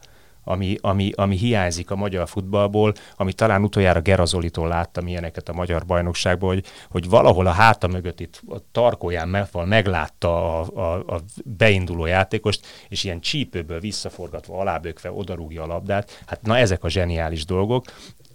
[0.49, 5.87] ami, ami, ami hiányzik a magyar futballból, ami talán utoljára Gerazolitól láttam ilyeneket a magyar
[5.87, 11.21] bajnokságból, hogy, hogy valahol a háta mögött itt a tarkóján megfal meglátta a, a, a
[11.45, 16.23] beinduló játékost, és ilyen csípőből visszaforgatva, alábökve odarúgja a labdát.
[16.27, 17.85] Hát na ezek a zseniális dolgok.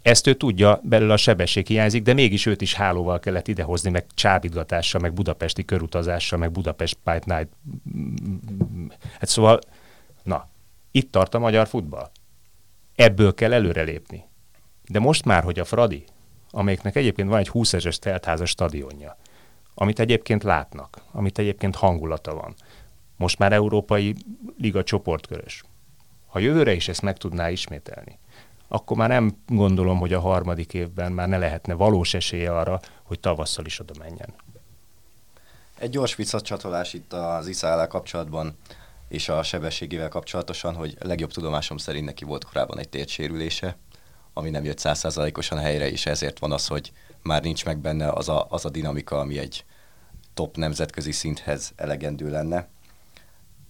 [0.02, 4.06] Ezt ő tudja, belőle a sebesség hiányzik, de mégis őt is hálóval kellett idehozni, meg
[4.14, 7.50] csábítgatással, meg budapesti körutazással, meg Budapest Pipe Night.
[9.20, 9.60] Hát szóval,
[10.24, 10.48] na,
[10.96, 12.12] itt tart a magyar futball.
[12.96, 14.26] Ebből kell előrelépni.
[14.88, 16.06] De most már, hogy a Fradi,
[16.50, 19.18] amelyiknek egyébként van egy 20 ezres teltházas stadionja,
[19.74, 22.56] amit egyébként látnak, amit egyébként hangulata van,
[23.18, 24.16] most már Európai
[24.58, 25.64] Liga csoportkörös.
[26.28, 28.20] Ha jövőre is ezt meg tudná ismételni,
[28.68, 33.20] akkor már nem gondolom, hogy a harmadik évben már ne lehetne valós esélye arra, hogy
[33.20, 34.34] tavasszal is oda menjen.
[35.78, 38.58] Egy gyors visszacsatolás itt az iszállal kapcsolatban
[39.08, 43.78] és a sebességével kapcsolatosan, hogy legjobb tudomásom szerint neki volt korábban egy térsérülése,
[44.34, 48.30] ami nem jött százszázalékosan helyre, és ezért van az, hogy már nincs meg benne az
[48.30, 49.66] a, az a dinamika, ami egy
[50.34, 52.68] top nemzetközi szinthez elegendő lenne.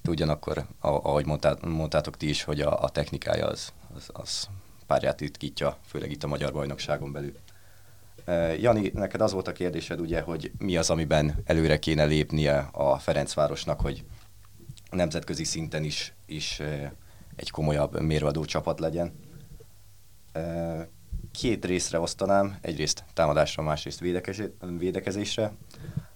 [0.07, 1.25] Ugyanakkor, ahogy
[1.61, 4.47] mondtátok ti is, hogy a, a technikája az, az, az
[4.87, 7.33] párját ritkítja, főleg itt a magyar bajnokságon belül.
[8.59, 12.97] Jani, neked az volt a kérdésed ugye, hogy mi az, amiben előre kéne lépnie a
[12.97, 14.03] Ferencvárosnak, hogy
[14.95, 16.61] nemzetközi szinten is, is
[17.35, 19.13] egy komolyabb mérvadó csapat legyen.
[21.31, 24.03] Két részre osztanám, egyrészt támadásra, másrészt
[24.59, 25.53] védekezésre,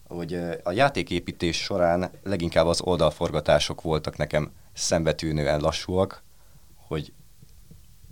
[0.07, 6.23] hogy a játéképítés során leginkább az oldalforgatások voltak nekem szembetűnően lassúak,
[6.75, 7.13] hogy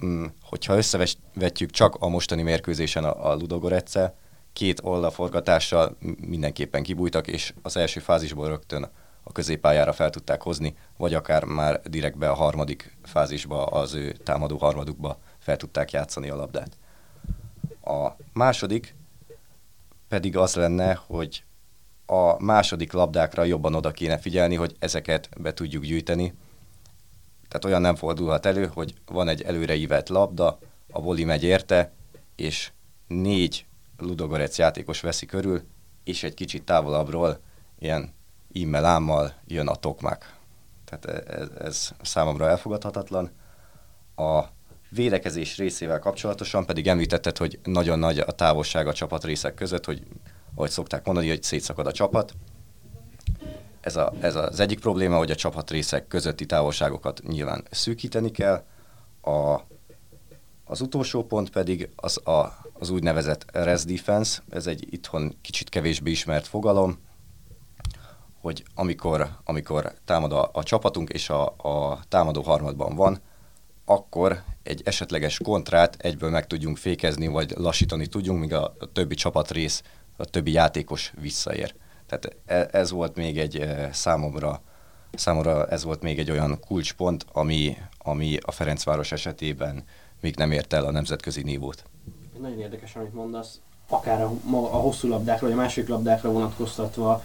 [0.06, 4.16] mm, hogyha összevetjük csak a mostani mérkőzésen a, a Ludogoretszel,
[4.54, 8.90] két oldalforgatással mindenképpen kibújtak, és az első fázisból rögtön
[9.28, 14.58] a középpályára fel tudták hozni, vagy akár már direktbe a harmadik fázisba, az ő támadó
[14.58, 16.78] harmadukba fel tudták játszani a labdát.
[17.84, 18.96] A második
[20.08, 21.44] pedig az lenne, hogy
[22.06, 26.34] a második labdákra jobban oda kéne figyelni, hogy ezeket be tudjuk gyűjteni.
[27.48, 30.60] Tehát olyan nem fordulhat elő, hogy van egy előreívett labda,
[30.92, 31.92] a voli megy érte,
[32.36, 32.72] és
[33.08, 33.66] négy
[33.98, 35.64] Ludogorec játékos veszi körül,
[36.04, 37.40] és egy kicsit távolabbról
[37.80, 38.14] ilyen
[38.56, 40.36] immel ámmal jön a tokmák.
[40.86, 43.32] Tehát ez, ez számomra elfogadhatatlan.
[44.16, 44.44] A
[44.90, 50.04] védekezés részével kapcsolatosan pedig említetted, hogy nagyon nagy a távolság a csapatrészek között, hogy
[50.56, 52.34] ahogy szokták mondani, hogy szétszakad a csapat.
[53.82, 58.64] Ez, a, ez az egyik probléma, hogy a csapatrészek közötti távolságokat nyilván szűkíteni kell.
[59.22, 59.60] A,
[60.66, 66.12] az utolsó pont pedig az, a, az úgynevezett res defense, ez egy itthon kicsit kevésbé
[66.12, 67.00] ismert fogalom,
[68.46, 73.20] hogy amikor, amikor támad a, a csapatunk és a, a támadó harmadban van,
[73.86, 79.16] akkor egy esetleges kontrát egyből meg tudjunk fékezni, vagy lassítani tudjunk, míg a, a többi
[79.16, 79.84] csapat rész,
[80.18, 81.76] a többi játékos visszaér.
[82.08, 84.62] Tehát e, ez volt még egy e, számomra,
[85.14, 89.84] számomra ez volt még egy olyan kulcspont, ami, ami a Ferencváros esetében
[90.22, 91.84] még nem ért el a nemzetközi nívót.
[92.40, 97.24] Nagyon érdekes, amit mondasz, akár a, a hosszú labdákra, vagy a másik labdákra vonatkoztatva,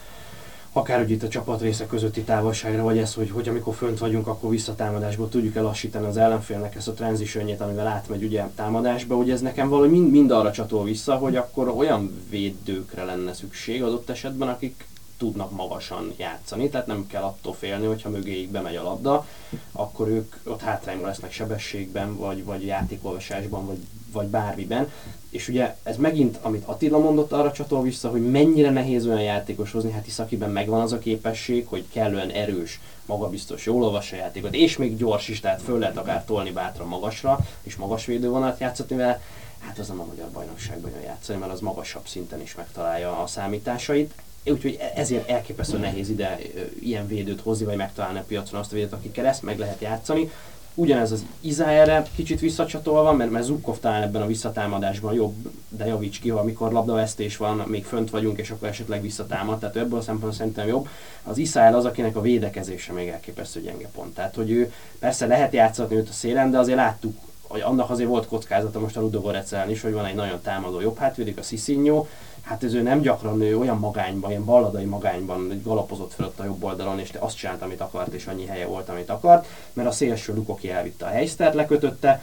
[0.73, 4.27] akár hogy itt a csapat része közötti távolságra, vagy ez, hogy, hogy amikor fönt vagyunk,
[4.27, 9.41] akkor visszatámadásból tudjuk elassítani az ellenfélnek ezt a transitionjét, amivel átmegy ugye támadásba, ugye ez
[9.41, 14.49] nekem valahogy mind, mind arra csatol vissza, hogy akkor olyan védőkre lenne szükség adott esetben,
[14.49, 19.27] akik tudnak magasan játszani, tehát nem kell attól félni, hogyha mögéig bemegy a labda,
[19.73, 23.79] akkor ők ott hátrányban lesznek sebességben, vagy, vagy játékolvasásban, vagy,
[24.13, 24.91] vagy bármiben.
[25.31, 29.73] És ugye ez megint, amit Attila mondott, arra csatol vissza, hogy mennyire nehéz olyan játékos
[29.73, 34.19] hozni, hát hisz akiben megvan az a képesség, hogy kellően erős, magabiztos, jól olvassa a
[34.19, 38.61] játékot, és még gyors is, tehát föl lehet akár tolni bátran magasra, és magas védővonalat
[38.61, 39.21] játszatni vele,
[39.59, 43.27] hát az nem a magyar bajnokságban jön játszani, mert az magasabb szinten is megtalálja a
[43.27, 44.15] számításait.
[44.45, 46.39] Úgyhogy e- ezért elképesztő nehéz ide
[46.81, 50.31] ilyen védőt hozni, vagy megtalálni a piacon azt a védőt, akikkel ezt meg lehet játszani.
[50.75, 55.35] Ugyanez az Izáerre kicsit visszacsatolva, mert, mert Zukov talán ebben a visszatámadásban jobb,
[55.69, 59.99] de javíts ki, amikor labdavesztés van, még fönt vagyunk, és akkor esetleg visszatámad, tehát ebből
[59.99, 60.89] a szempontból szerintem jobb.
[61.23, 64.15] Az Iszáel az, akinek a védekezése még elképesztő gyenge pont.
[64.15, 67.17] Tehát, hogy ő persze lehet játszatni őt a szélen, de azért láttuk,
[67.51, 70.99] hogy annak azért volt kockázata most a Ludogorec is, hogy van egy nagyon támadó jobb
[70.99, 72.09] hátvédik, a Sisinyó,
[72.43, 76.65] hát ez ő nem gyakran nő olyan magányban, ilyen balladai magányban, galapozott fölött a jobb
[76.65, 80.35] oldalon, és azt csinált, amit akart, és annyi helye volt, amit akart, mert a szélső
[80.35, 82.23] Lukoki elvitte a helysztert, lekötötte,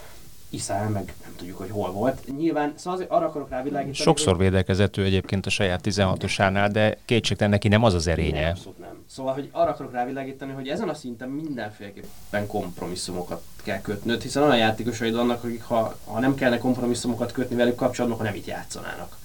[0.49, 2.37] Iszál meg nem tudjuk, hogy hol volt.
[2.37, 3.93] Nyilván, szóval azért arra akarok rávilágítani.
[3.93, 4.43] Sokszor hogy...
[4.43, 8.41] védekezett ő egyébként a saját 16-osánál, de kétségtelen neki nem az az erénye.
[8.41, 9.03] Nem, abszolút nem.
[9.09, 14.57] Szóval, hogy arra akarok rávilágítani, hogy ezen a szinten mindenféleképpen kompromisszumokat kell kötnöd, hiszen olyan
[14.57, 19.17] játékosaid vannak, akik ha, ha nem kellene kompromisszumokat kötni velük kapcsolatban, akkor nem itt játszanának.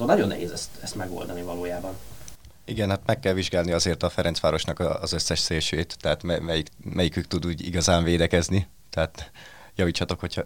[0.00, 1.94] Szóval nagyon nehéz ezt, ezt megoldani valójában.
[2.64, 7.46] Igen, hát meg kell vizsgálni azért a Ferencvárosnak az összes szélsőjét, tehát melyik, melyikük tud
[7.46, 8.68] úgy igazán védekezni.
[8.90, 9.30] Tehát
[9.74, 10.42] javítsatok, hogyha,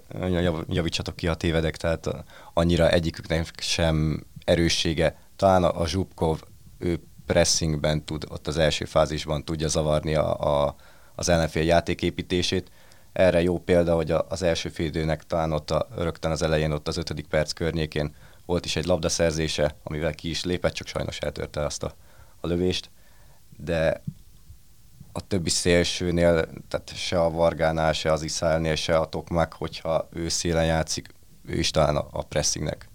[0.69, 2.09] javítsatok ki, a tévedek, tehát
[2.55, 5.19] annyira egyiküknek sem erőssége.
[5.37, 6.41] Talán a, a Zsubkov,
[6.79, 10.75] ő pressingben tud, ott az első fázisban tudja zavarni a, a,
[11.15, 12.71] az ellenfél játéképítését.
[13.13, 16.97] Erre jó példa, hogy az első félidőnek talán ott a, rögtön az elején, ott az
[16.97, 18.15] ötödik perc környékén
[18.47, 21.95] volt is egy labdaszerzése, amivel ki is lépett, csak sajnos eltörte azt a,
[22.41, 22.91] a lövést,
[23.57, 24.03] de
[25.13, 30.29] a többi szélsőnél, tehát se a Vargánál, se az Iszálnél, se a Tokmak, hogyha ő
[30.29, 31.15] szélen játszik,
[31.47, 32.89] ő is talán a, a pressingnek.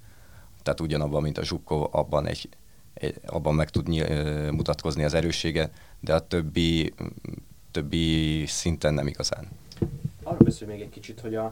[0.64, 2.50] Tehát ugyanabban, mint a Zsukko, abban, egy,
[2.94, 6.94] egy, abban meg tud nyil, mutatkozni az erőssége, de a többi,
[7.72, 9.48] többi szinten nem igazán.
[10.24, 11.52] Arról beszélj még egy kicsit, hogy a,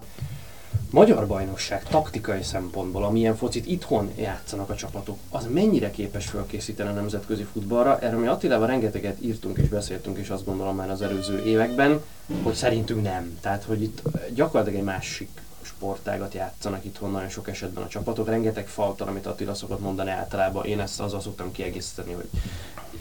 [0.91, 6.93] magyar bajnokság taktikai szempontból, amilyen focit itthon játszanak a csapatok, az mennyire képes felkészíteni a
[6.93, 7.99] nemzetközi futballra?
[7.99, 12.03] Erről mi Attilával rengeteget írtunk és beszéltünk, és azt gondolom már az előző években,
[12.43, 13.37] hogy szerintünk nem.
[13.41, 14.01] Tehát, hogy itt
[14.33, 15.29] gyakorlatilag egy másik
[15.61, 18.27] sportágat játszanak itthon nagyon sok esetben a csapatok.
[18.27, 22.29] Rengeteg faltal, amit Attila szokott mondani általában, én ezt azzal szoktam kiegészíteni, hogy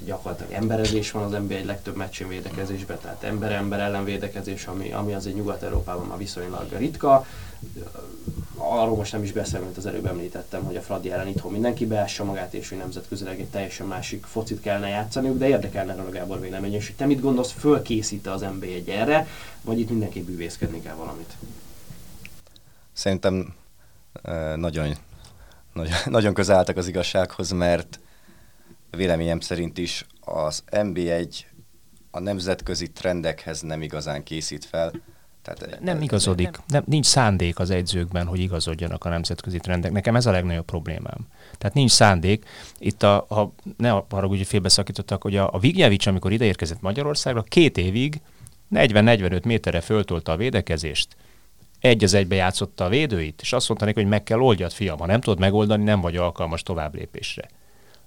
[0.05, 5.15] gyakorlatilag emberezés van az NBA egy legtöbb meccsén védekezésben, tehát ember-ember ellen védekezés, ami, ami
[5.15, 7.27] azért Nyugat-Európában már viszonylag ritka
[8.57, 11.87] arról most nem is beszélve, mint az előbb említettem, hogy a Fradi ellen itthon mindenki
[11.87, 16.41] beássa magát, és hogy nemzetközileg egy teljesen másik focit kellene játszaniuk, de érdekelne a Gábor
[16.41, 19.27] vélemény, és hogy te mit gondolsz, fölkészít az NBA egy erre,
[19.63, 21.37] vagy itt mindenki bűvészkedni kell valamit?
[22.93, 23.55] Szerintem
[24.57, 24.97] nagyon,
[25.73, 28.01] nagyon, nagyon közel álltak az igazsághoz, mert
[28.91, 31.35] véleményem szerint is az NB1
[32.11, 34.93] a nemzetközi trendekhez nem igazán készít fel,
[35.55, 36.63] tehát nem igazodik, nem.
[36.67, 39.93] nem, nincs szándék az egyzőkben, hogy igazodjanak a nemzetközi trendek.
[39.93, 41.27] Nekem ez a legnagyobb problémám.
[41.59, 42.45] Tehát nincs szándék.
[42.79, 47.79] Itt a, ha ne arra úgy félbeszakítottak, hogy a, a Vignyávics, amikor ideérkezett Magyarországra, két
[47.79, 48.21] évig
[48.75, 51.17] 40-45 méterre föltolta a védekezést,
[51.81, 54.99] egy az egybe játszotta a védőit, és azt mondta neki, hogy meg kell oldjad, fiam,
[54.99, 57.49] ha nem tudod megoldani, nem vagy alkalmas tovább lépésre.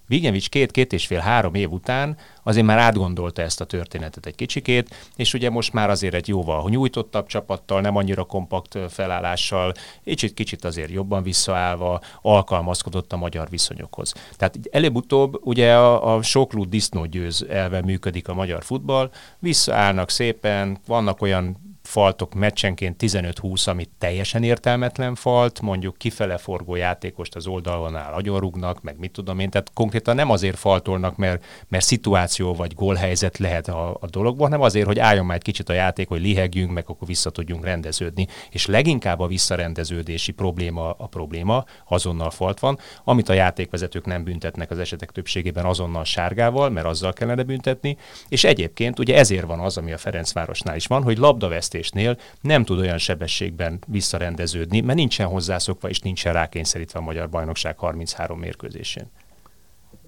[0.10, 5.34] Vignevics két-két és fél-három év után azért már átgondolta ezt a történetet egy kicsikét, és
[5.34, 10.92] ugye most már azért egy jóval nyújtottabb csapattal, nem annyira kompakt felállással, kicsit kicsit azért
[10.92, 14.14] jobban visszaállva alkalmazkodott a magyar viszonyokhoz.
[14.38, 21.22] Tehát előbb-utóbb ugye a, a soklú disznógyőz elve működik a magyar futball, visszaállnak szépen, vannak
[21.22, 28.14] olyan faltok meccsenként 15-20, amit teljesen értelmetlen falt, mondjuk kifele forgó játékost az oldalon áll
[28.14, 33.38] agyonrugnak, meg mit tudom én, tehát konkrétan nem azért faltolnak, mert, mert szituáció vagy gólhelyzet
[33.38, 36.72] lehet a, a dologban, hanem azért, hogy álljon már egy kicsit a játék, hogy lihegjünk,
[36.72, 38.28] meg akkor vissza tudjunk rendeződni.
[38.50, 44.72] És leginkább a visszarendeződési probléma a probléma, azonnal falt van, amit a játékvezetők nem büntetnek
[44.72, 49.78] az esetek többségében azonnal sárgával, mert azzal kellene büntetni, és egyébként ugye ezért van az,
[49.78, 55.28] ami a Ferencvárosnál is van, hogy labdavesztés vezetésnél nem tud olyan sebességben visszarendeződni, mert nincsen
[55.28, 59.12] hozzászokva és nincsen rákényszerítve a Magyar Bajnokság 33 mérkőzésén.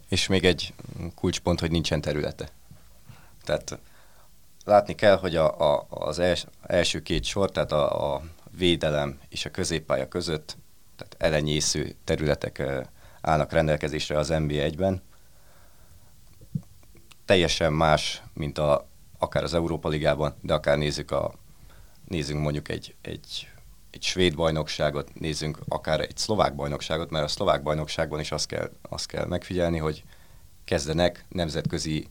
[0.10, 0.74] És még egy
[1.16, 2.50] kulcspont, hogy nincsen területe.
[3.44, 3.80] Tehát
[4.66, 8.22] látni kell, hogy a, a, az els, első két sor, tehát a, a
[8.58, 10.58] védelem és a középpálya között,
[10.96, 12.64] tehát elenyésző területek
[13.22, 15.02] állnak rendelkezésre az NB1-ben.
[17.26, 21.34] Teljesen más, mint a, akár az Európa Ligában, de akár nézzük, a,
[22.12, 23.47] nézzünk mondjuk egy, egy,
[23.91, 28.72] egy svéd bajnokságot, nézzünk akár egy szlovák bajnokságot, mert a szlovák bajnokságban is azt kell,
[28.82, 30.03] azt kell megfigyelni, hogy
[30.64, 32.07] kezdenek nemzetközi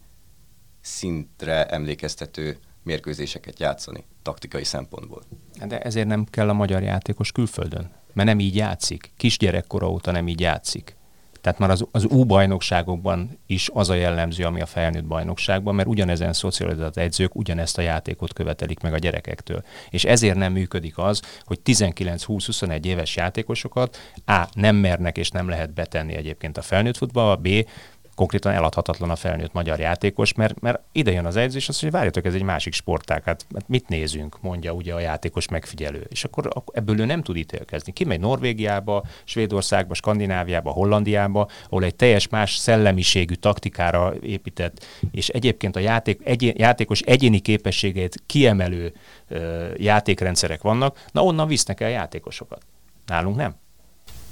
[0.81, 5.23] szintre emlékeztető mérkőzéseket játszani taktikai szempontból.
[5.67, 9.13] De ezért nem kell a magyar játékos külföldön, mert nem így játszik.
[9.17, 10.97] Kisgyerekkora óta nem így játszik.
[11.41, 16.33] Tehát már az, az U-bajnokságokban is az a jellemző, ami a felnőtt bajnokságban, mert ugyanezen
[16.33, 19.63] szocializált edzők ugyanezt a játékot követelik meg a gyerekektől.
[19.91, 24.49] És ezért nem működik az, hogy 19-20-21 éves játékosokat A.
[24.53, 27.49] nem mernek és nem lehet betenni egyébként a felnőtt futballba, B
[28.21, 32.25] konkrétan eladhatatlan a felnőtt magyar játékos, mert, mert ide jön az edzés, azt mondja, várjatok,
[32.25, 36.07] ez egy másik sportág, hát, hát mit nézünk, mondja ugye a játékos megfigyelő.
[36.09, 37.93] És akkor, ebből ő nem tud ítélkezni.
[37.93, 45.81] Kimegy Norvégiába, Svédországba, Skandináviába, Hollandiába, ahol egy teljes más szellemiségű taktikára épített, és egyébként a
[45.81, 48.93] játék, egy, játékos egyéni képességét kiemelő
[49.29, 52.63] ö, játékrendszerek vannak, na onnan visznek el játékosokat.
[53.07, 53.55] Nálunk nem.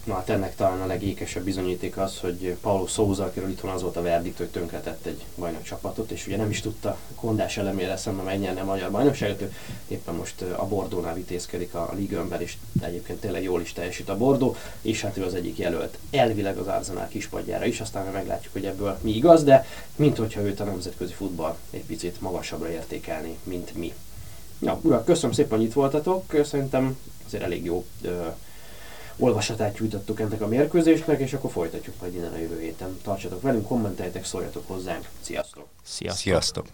[0.09, 3.82] Na hát ennek talán a legékesebb bizonyíték az, hogy Paulo Souza, akiről itt van az
[3.82, 7.96] volt a verdikt, hogy tönkretett egy bajnok csapatot, és ugye nem is tudta kondás elemére
[7.96, 9.42] szemben megnyerni a magyar bajnokságot,
[9.88, 14.56] éppen most a Bordónál vitézkedik a Ligönben, és egyébként tényleg jól is teljesít a Bordó,
[14.82, 18.98] és hát ő az egyik jelölt elvileg az Arsenal kispadjára is, aztán meglátjuk, hogy ebből
[19.00, 23.92] mi igaz, de mint hogyha őt a nemzetközi futball egy picit magasabbra értékelni, mint mi.
[24.61, 27.84] Ja, urak, köszönöm szépen, hogy itt voltatok, szerintem azért elég jó
[29.18, 32.98] olvasatát nyújtottuk ennek a mérkőzésnek, és akkor folytatjuk majd innen a jövő héten.
[33.02, 35.08] Tartsatok velünk, kommenteljetek, szóljatok hozzánk.
[35.20, 35.66] Sziasztok!
[35.82, 36.20] Sziasztok!
[36.20, 36.66] Sziasztok.